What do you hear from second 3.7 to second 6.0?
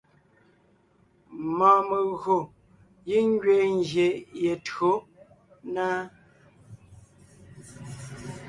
ngyè ye tÿǒ na.